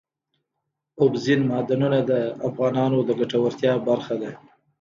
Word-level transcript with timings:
اوبزین 1.01 1.41
معدنونه 1.49 1.99
د 2.09 2.11
افغانانو 2.49 2.97
د 3.07 3.09
ګټورتیا 3.19 3.73
برخه 3.87 4.15
ده. 4.21 4.31